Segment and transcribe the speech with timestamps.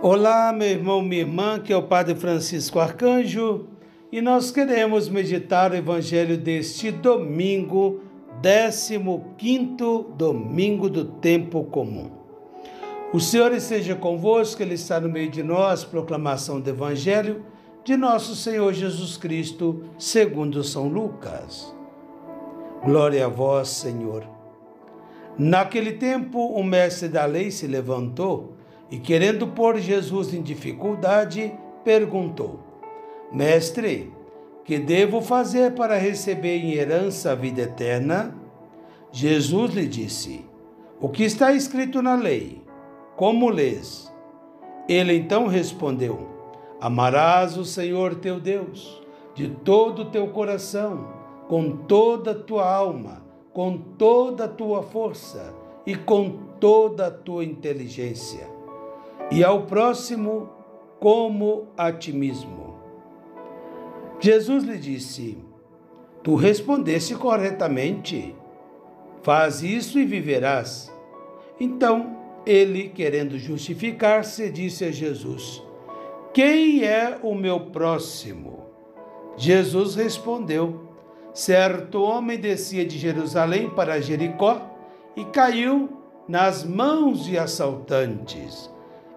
[0.00, 3.66] Olá, meu irmão, minha irmã, que é o Padre Francisco Arcanjo,
[4.12, 8.00] e nós queremos meditar o Evangelho deste domingo,
[8.40, 8.96] 15
[10.16, 12.12] domingo do tempo comum.
[13.12, 17.44] O Senhor esteja convosco, Ele está no meio de nós, proclamação do Evangelho
[17.82, 21.74] de nosso Senhor Jesus Cristo, segundo São Lucas.
[22.84, 24.22] Glória a vós, Senhor.
[25.36, 28.57] Naquele tempo, o mestre da lei se levantou
[28.90, 31.52] e, querendo pôr Jesus em dificuldade,
[31.84, 32.60] perguntou:
[33.30, 34.12] Mestre,
[34.64, 38.34] que devo fazer para receber em herança a vida eterna?
[39.12, 40.44] Jesus lhe disse:
[41.00, 42.62] O que está escrito na lei?
[43.16, 44.10] Como lês?
[44.88, 46.26] Ele então respondeu:
[46.80, 49.02] Amarás o Senhor teu Deus
[49.34, 51.08] de todo o teu coração,
[51.46, 55.54] com toda a tua alma, com toda a tua força
[55.86, 58.57] e com toda a tua inteligência
[59.30, 60.48] e ao próximo
[60.98, 62.76] como a ti mesmo.
[64.20, 65.38] Jesus lhe disse:
[66.22, 68.34] Tu respondeste corretamente.
[69.22, 70.92] Faz isso e viverás.
[71.60, 75.62] Então ele, querendo justificar-se, disse a Jesus:
[76.32, 78.66] Quem é o meu próximo?
[79.36, 80.88] Jesus respondeu:
[81.32, 84.60] Certo homem descia de Jerusalém para Jericó
[85.14, 85.90] e caiu
[86.26, 88.70] nas mãos de assaltantes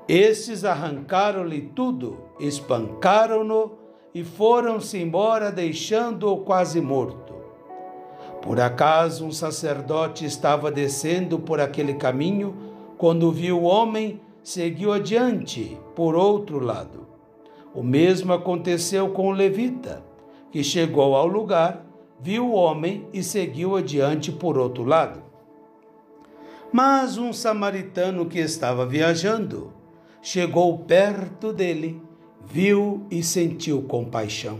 [0.07, 3.73] estes arrancaram-lhe tudo, espancaram-no
[4.13, 7.35] e foram-se embora, deixando-o quase morto.
[8.41, 12.55] Por acaso um sacerdote estava descendo por aquele caminho,
[12.97, 17.07] quando viu o homem, seguiu adiante por outro lado.
[17.73, 20.03] O mesmo aconteceu com o levita,
[20.51, 21.85] que chegou ao lugar,
[22.19, 25.23] viu o homem e seguiu adiante por outro lado.
[26.71, 29.73] Mas um samaritano que estava viajando,
[30.21, 32.01] chegou perto dele,
[32.45, 34.59] viu e sentiu compaixão.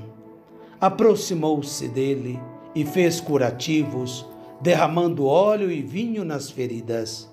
[0.80, 2.40] Aproximou-se dele
[2.74, 4.26] e fez curativos,
[4.60, 7.30] derramando óleo e vinho nas feridas.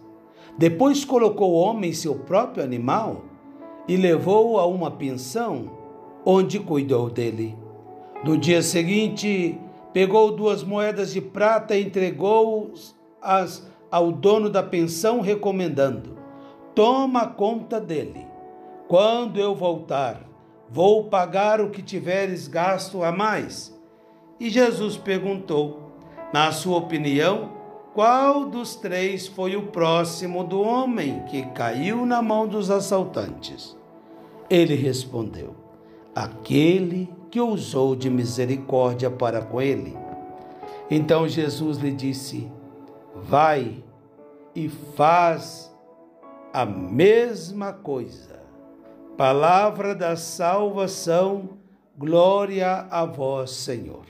[0.58, 3.24] Depois colocou o homem seu próprio animal
[3.86, 5.70] e levou-o a uma pensão,
[6.24, 7.56] onde cuidou dele.
[8.24, 9.58] No dia seguinte,
[9.92, 16.17] pegou duas moedas de prata e entregou-as ao dono da pensão, recomendando:
[16.78, 18.24] toma conta dele.
[18.86, 20.20] Quando eu voltar,
[20.70, 23.76] vou pagar o que tiveres gasto a mais.
[24.38, 25.90] E Jesus perguntou:
[26.32, 27.50] Na sua opinião,
[27.94, 33.76] qual dos três foi o próximo do homem que caiu na mão dos assaltantes?
[34.48, 35.56] Ele respondeu:
[36.14, 39.98] Aquele que usou de misericórdia para com ele.
[40.88, 42.48] Então Jesus lhe disse:
[43.16, 43.82] Vai
[44.54, 45.67] e faz
[46.52, 48.40] a mesma coisa.
[49.16, 51.50] Palavra da salvação,
[51.96, 54.04] glória a vós, Senhor.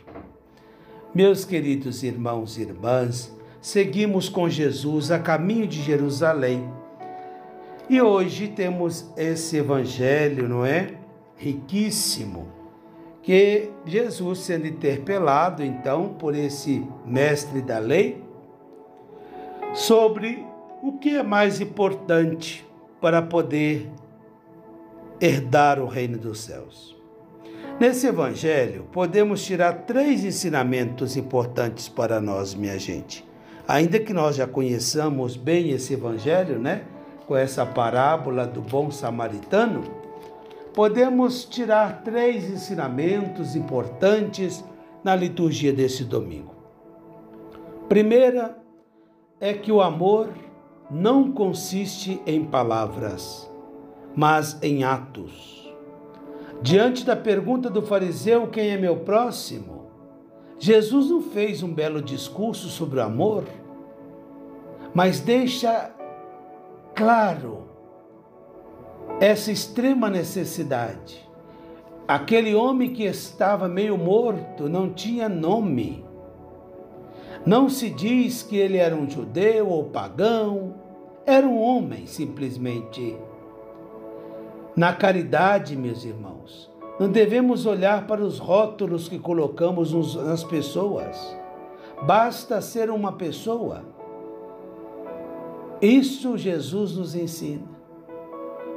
[1.15, 6.71] Meus queridos irmãos e irmãs, seguimos com Jesus a caminho de Jerusalém.
[7.88, 10.94] E hoje temos esse evangelho, não é?
[11.37, 12.49] Riquíssimo,
[13.22, 18.22] que Jesus sendo interpelado então por esse mestre da lei
[19.72, 20.44] sobre
[20.83, 22.66] o que é mais importante
[23.00, 23.91] para poder
[25.21, 26.97] herdar o reino dos céus.
[27.81, 33.25] Nesse evangelho, podemos tirar três ensinamentos importantes para nós, minha gente.
[33.67, 36.83] Ainda que nós já conheçamos bem esse evangelho, né?
[37.27, 39.84] Com essa parábola do bom samaritano,
[40.75, 44.65] podemos tirar três ensinamentos importantes
[45.05, 46.55] na liturgia desse domingo.
[47.88, 48.56] Primeira
[49.41, 50.31] é que o amor
[50.91, 53.50] não consiste em palavras,
[54.16, 55.72] mas em atos.
[56.62, 59.87] Diante da pergunta do fariseu: Quem é meu próximo?
[60.59, 63.44] Jesus não fez um belo discurso sobre o amor,
[64.93, 65.94] mas deixa
[66.94, 67.69] claro
[69.20, 71.29] essa extrema necessidade.
[72.08, 76.07] Aquele homem que estava meio morto não tinha nome
[77.49, 80.75] não se diz que ele era um judeu ou pagão,
[81.25, 83.17] era um homem simplesmente.
[84.77, 91.17] Na caridade, meus irmãos, não devemos olhar para os rótulos que colocamos nas pessoas.
[92.03, 93.83] Basta ser uma pessoa.
[95.81, 97.67] Isso Jesus nos ensina.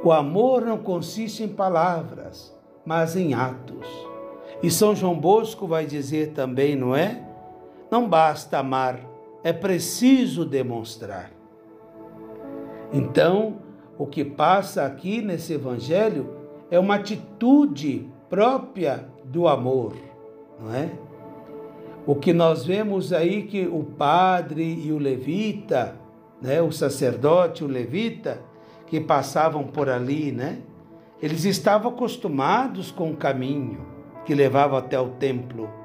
[0.02, 3.86] O amor não consiste em palavras, mas em atos.
[4.62, 7.31] E São João Bosco vai dizer também, não é?
[7.92, 9.00] Não basta amar,
[9.44, 11.30] é preciso demonstrar.
[12.90, 13.58] Então,
[13.98, 16.34] o que passa aqui nesse evangelho
[16.70, 19.92] é uma atitude própria do amor,
[20.58, 20.88] não é?
[22.06, 25.94] O que nós vemos aí que o padre e o levita,
[26.40, 28.40] né, o sacerdote o levita,
[28.86, 30.60] que passavam por ali, né?
[31.20, 33.86] Eles estavam acostumados com o caminho
[34.24, 35.81] que levava até o templo,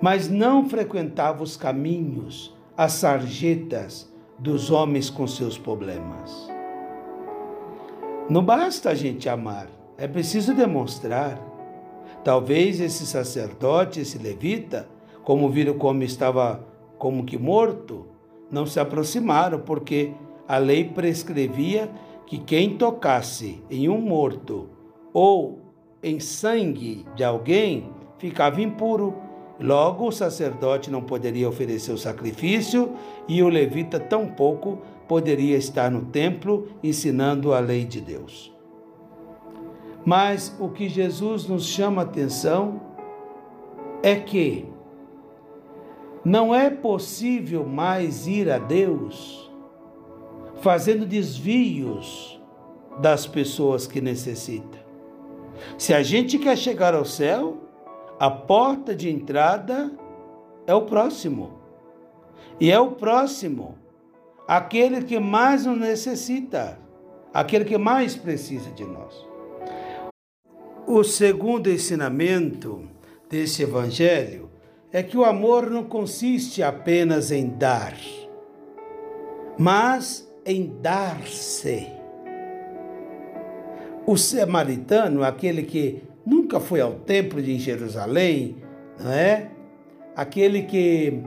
[0.00, 6.48] mas não frequentavam os caminhos, as sarjetas dos homens com seus problemas.
[8.28, 11.40] Não basta a gente amar, é preciso demonstrar.
[12.22, 14.88] Talvez esse sacerdote, esse levita,
[15.22, 16.64] como viram como estava
[16.98, 18.06] como que morto,
[18.50, 20.12] não se aproximaram, porque
[20.48, 21.90] a lei prescrevia
[22.26, 24.68] que quem tocasse em um morto
[25.12, 25.60] ou
[26.02, 29.14] em sangue de alguém ficava impuro.
[29.58, 32.92] Logo, o sacerdote não poderia oferecer o sacrifício
[33.28, 38.52] e o levita tampouco poderia estar no templo ensinando a lei de Deus.
[40.04, 42.80] Mas o que Jesus nos chama a atenção
[44.02, 44.66] é que
[46.24, 49.50] não é possível mais ir a Deus
[50.60, 52.40] fazendo desvios
[52.98, 54.80] das pessoas que necessitam.
[55.76, 57.63] Se a gente quer chegar ao céu,
[58.18, 59.90] a porta de entrada
[60.66, 61.58] é o próximo.
[62.60, 63.76] E é o próximo,
[64.46, 66.78] aquele que mais nos necessita,
[67.32, 69.26] aquele que mais precisa de nós.
[70.86, 72.88] O segundo ensinamento
[73.28, 74.50] desse evangelho
[74.92, 77.96] é que o amor não consiste apenas em dar,
[79.58, 81.88] mas em dar-se.
[84.06, 88.56] O samaritano, aquele que nunca foi ao templo de Jerusalém,
[88.98, 89.50] não é?
[90.14, 91.22] Aquele que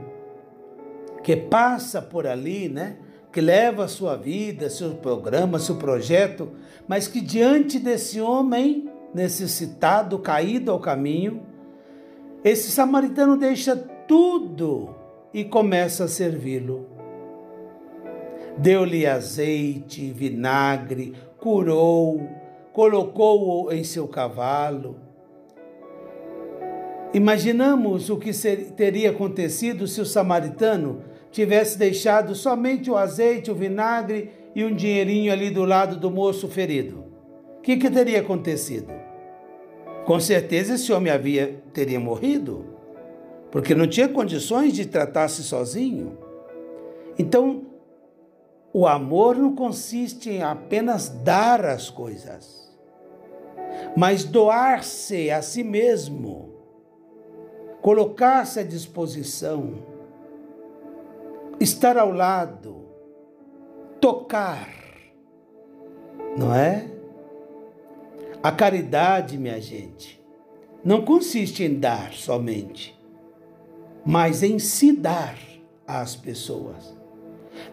[1.22, 2.96] que passa por ali, né?
[3.30, 6.52] Que leva a sua vida, seu programa, seu projeto,
[6.86, 11.42] mas que diante desse homem necessitado, caído ao caminho,
[12.42, 14.94] esse samaritano deixa tudo
[15.34, 16.86] e começa a servi-lo.
[18.56, 22.26] Deu-lhe azeite, vinagre, curou,
[22.78, 25.00] colocou-o em seu cavalo.
[27.12, 28.30] Imaginamos o que
[28.76, 31.02] teria acontecido se o samaritano
[31.32, 36.46] tivesse deixado somente o azeite, o vinagre e um dinheirinho ali do lado do moço
[36.46, 37.04] ferido.
[37.58, 38.92] O que, que teria acontecido?
[40.04, 42.64] Com certeza esse homem havia teria morrido,
[43.50, 46.16] porque não tinha condições de tratar-se sozinho.
[47.18, 47.62] Então,
[48.72, 52.67] o amor não consiste em apenas dar as coisas,
[53.96, 56.54] mas doar-se a si mesmo,
[57.80, 59.74] colocar-se à disposição,
[61.60, 62.86] estar ao lado,
[64.00, 64.68] tocar,
[66.36, 66.88] não é?
[68.42, 70.22] A caridade, minha gente,
[70.84, 72.96] não consiste em dar somente,
[74.06, 75.36] mas em se dar
[75.86, 76.96] às pessoas.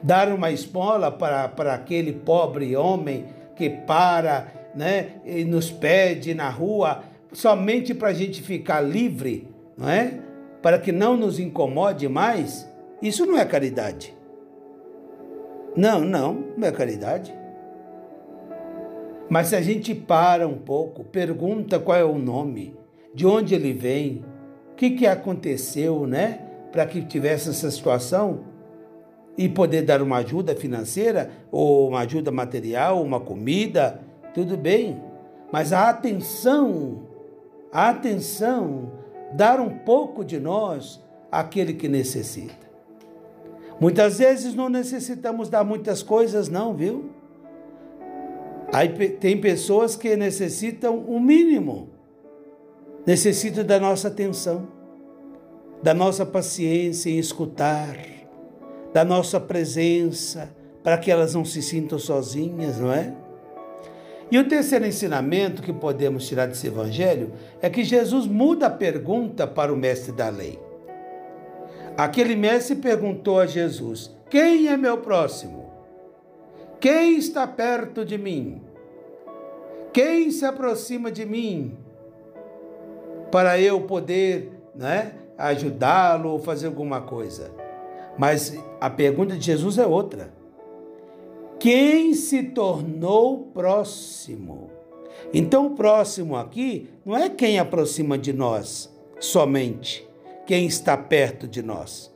[0.01, 6.49] Dar uma esmola para, para aquele pobre homem que para né, e nos pede na
[6.49, 10.19] rua somente para a gente ficar livre, não é?
[10.61, 12.67] Para que não nos incomode mais.
[13.01, 14.15] Isso não é caridade.
[15.75, 17.33] Não, não, não é caridade.
[19.29, 22.75] Mas se a gente para um pouco, pergunta qual é o nome,
[23.13, 24.23] de onde ele vem,
[24.71, 26.39] o que, que aconteceu, né?
[26.71, 28.45] Para que tivesse essa situação
[29.37, 33.99] e poder dar uma ajuda financeira, ou uma ajuda material, uma comida,
[34.35, 35.01] tudo bem.
[35.51, 37.07] Mas a atenção,
[37.71, 38.91] a atenção,
[39.31, 41.01] dar um pouco de nós
[41.31, 42.65] àquele que necessita.
[43.79, 47.09] Muitas vezes não necessitamos dar muitas coisas, não, viu?
[48.73, 51.89] Aí tem pessoas que necessitam o um mínimo,
[53.05, 54.67] necessitam da nossa atenção,
[55.81, 57.97] da nossa paciência em escutar,
[58.91, 63.13] da nossa presença, para que elas não se sintam sozinhas, não é?
[64.31, 69.45] E o terceiro ensinamento que podemos tirar desse evangelho é que Jesus muda a pergunta
[69.45, 70.59] para o mestre da lei.
[71.97, 75.65] Aquele mestre perguntou a Jesus: Quem é meu próximo?
[76.79, 78.61] Quem está perto de mim?
[79.93, 81.77] Quem se aproxima de mim
[83.31, 87.51] para eu poder né, ajudá-lo ou fazer alguma coisa?
[88.17, 90.33] Mas a pergunta de Jesus é outra.
[91.59, 94.69] Quem se tornou próximo?
[95.33, 100.07] Então, o próximo aqui não é quem aproxima de nós somente,
[100.45, 102.13] quem está perto de nós.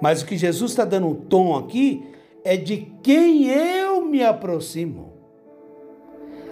[0.00, 2.04] Mas o que Jesus está dando um tom aqui
[2.44, 5.14] é de quem eu me aproximo.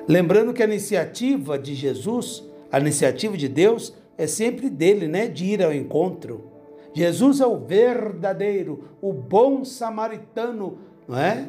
[0.09, 5.26] Lembrando que a iniciativa de Jesus, a iniciativa de Deus, é sempre dele, né?
[5.26, 6.50] De ir ao encontro.
[6.95, 11.49] Jesus é o verdadeiro, o bom samaritano, não é?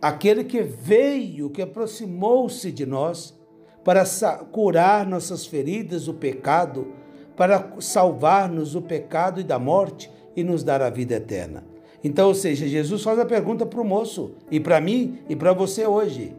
[0.00, 3.36] Aquele que veio, que aproximou-se de nós
[3.84, 4.04] para
[4.52, 6.92] curar nossas feridas, o pecado,
[7.36, 11.64] para salvar-nos do pecado e da morte e nos dar a vida eterna.
[12.02, 15.52] Então, ou seja, Jesus faz a pergunta para o moço, e para mim, e para
[15.52, 16.36] você hoje: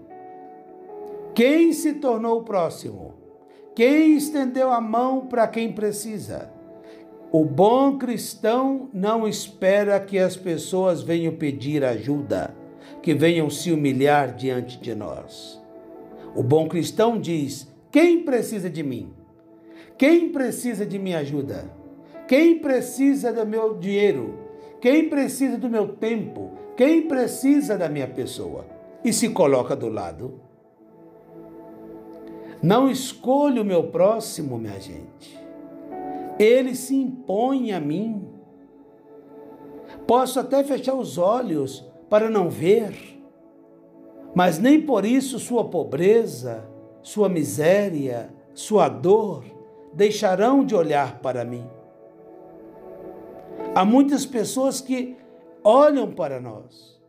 [1.34, 3.14] quem se tornou o próximo?
[3.76, 6.52] Quem estendeu a mão para quem precisa?
[7.32, 12.56] O bom cristão não espera que as pessoas venham pedir ajuda,
[13.02, 15.62] que venham se humilhar diante de nós.
[16.36, 19.14] O bom cristão diz: quem precisa de mim?
[19.98, 21.70] Quem precisa de minha ajuda?
[22.28, 24.38] Quem precisa do meu dinheiro?
[24.80, 26.52] Quem precisa do meu tempo?
[26.78, 28.66] Quem precisa da minha pessoa?
[29.04, 30.40] E se coloca do lado.
[32.62, 35.38] Não escolho o meu próximo, minha gente.
[36.38, 38.28] Ele se impõe a mim.
[40.06, 43.22] Posso até fechar os olhos para não ver,
[44.34, 46.68] mas nem por isso sua pobreza,
[47.02, 49.46] sua miséria, sua dor
[49.94, 51.68] deixarão de olhar para mim.
[53.76, 55.16] Há muitas pessoas que
[55.64, 57.00] olham para nós,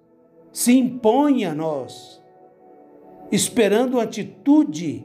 [0.52, 2.23] se impõem a nós,
[3.33, 5.04] esperando uma atitude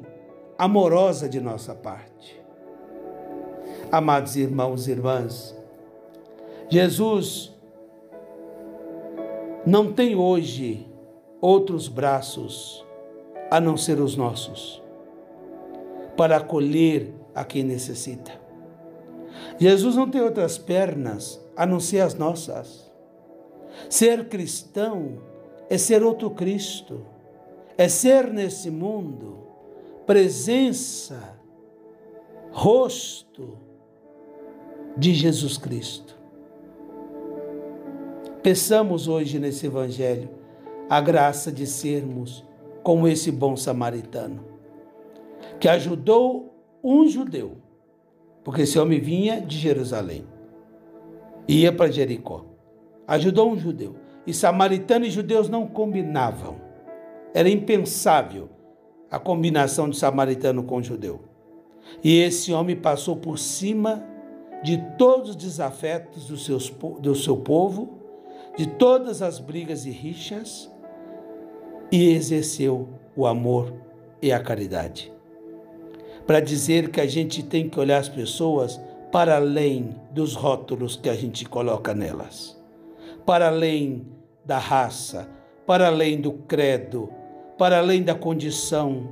[0.58, 2.44] amorosa de nossa parte.
[3.92, 5.56] Amados irmãos e irmãs,
[6.70, 7.55] Jesus
[9.65, 10.86] não tem hoje
[11.41, 12.86] outros braços
[13.50, 14.81] a não ser os nossos
[16.15, 18.31] para acolher a quem necessita.
[19.57, 22.91] Jesus não tem outras pernas a não ser as nossas.
[23.89, 25.19] Ser cristão
[25.69, 27.05] é ser outro Cristo,
[27.77, 29.45] é ser nesse mundo
[30.05, 31.38] presença,
[32.51, 33.57] rosto
[34.95, 36.14] de Jesus Cristo.
[38.46, 40.30] Peçamos hoje nesse Evangelho
[40.88, 42.46] a graça de sermos
[42.84, 44.46] como esse bom samaritano,
[45.60, 47.54] que ajudou um judeu,
[48.44, 50.28] porque esse homem vinha de Jerusalém,
[51.48, 52.46] ia para Jericó,
[53.08, 53.96] ajudou um judeu.
[54.28, 56.58] E samaritano e judeus não combinavam,
[57.34, 58.48] era impensável
[59.10, 61.20] a combinação de samaritano com judeu.
[62.04, 64.06] E esse homem passou por cima
[64.62, 68.05] de todos os desafetos do, seus, do seu povo,
[68.56, 70.72] de todas as brigas e rixas,
[71.92, 73.74] e exerceu o amor
[74.22, 75.14] e a caridade.
[76.26, 78.80] Para dizer que a gente tem que olhar as pessoas
[79.12, 82.60] para além dos rótulos que a gente coloca nelas,
[83.26, 84.08] para além
[84.44, 85.30] da raça,
[85.66, 87.10] para além do credo,
[87.58, 89.10] para além da condição,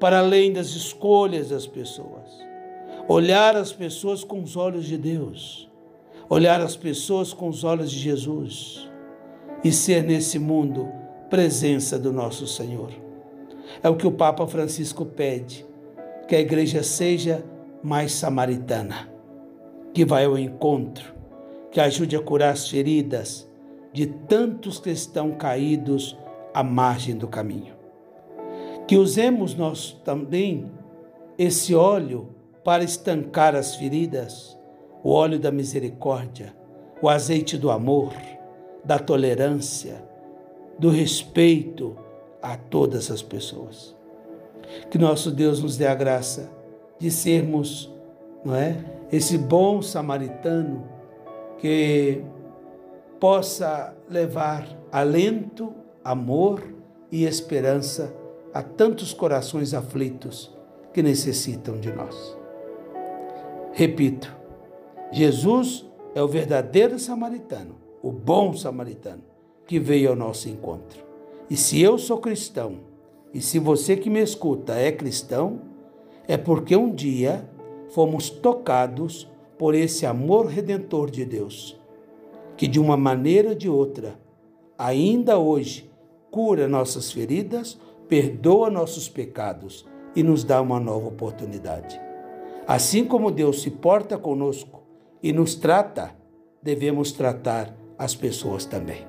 [0.00, 2.40] para além das escolhas das pessoas.
[3.08, 5.68] Olhar as pessoas com os olhos de Deus,
[6.32, 8.88] olhar as pessoas com os olhos de Jesus
[9.62, 10.88] e ser nesse mundo
[11.28, 12.90] presença do nosso Senhor.
[13.82, 15.66] É o que o Papa Francisco pede,
[16.26, 17.44] que a igreja seja
[17.82, 19.10] mais samaritana,
[19.92, 21.14] que vai ao encontro,
[21.70, 23.48] que ajude a curar as feridas
[23.92, 26.16] de tantos que estão caídos
[26.54, 27.82] à margem do caminho
[28.86, 30.70] que usemos nós também
[31.38, 32.28] esse óleo
[32.64, 34.58] para estancar as feridas,
[35.02, 36.54] o óleo da misericórdia,
[37.00, 38.12] o azeite do amor,
[38.84, 40.02] da tolerância,
[40.78, 41.96] do respeito
[42.40, 43.96] a todas as pessoas.
[44.90, 46.50] Que nosso Deus nos dê a graça
[46.98, 47.92] de sermos,
[48.44, 48.76] não é,
[49.10, 50.84] esse bom samaritano
[51.58, 52.22] que
[53.20, 56.62] possa levar alento, amor
[57.10, 58.14] e esperança
[58.52, 60.52] a tantos corações aflitos
[60.92, 62.36] que necessitam de nós.
[63.72, 64.41] Repito,
[65.12, 69.22] Jesus é o verdadeiro samaritano, o bom samaritano,
[69.66, 71.04] que veio ao nosso encontro.
[71.48, 72.78] E se eu sou cristão,
[73.32, 75.60] e se você que me escuta é cristão,
[76.26, 77.48] é porque um dia
[77.90, 79.28] fomos tocados
[79.58, 81.78] por esse amor redentor de Deus,
[82.56, 84.18] que de uma maneira ou de outra,
[84.78, 85.90] ainda hoje,
[86.30, 87.78] cura nossas feridas
[88.12, 91.98] perdoa nossos pecados e nos dá uma nova oportunidade.
[92.66, 94.81] Assim como Deus se porta conosco
[95.22, 96.10] e nos trata,
[96.62, 99.06] devemos tratar as pessoas também.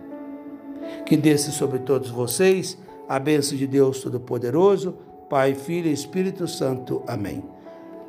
[1.05, 2.77] Que desça sobre todos vocês
[3.08, 4.98] a bênção de Deus Todo-Poderoso,
[5.29, 7.01] Pai, Filho e Espírito Santo.
[7.08, 7.43] Amém.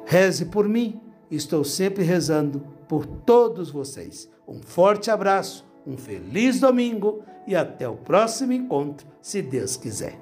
[0.05, 4.29] Reze por mim, estou sempre rezando por todos vocês.
[4.47, 10.19] Um forte abraço, um feliz domingo e até o próximo encontro, se Deus quiser.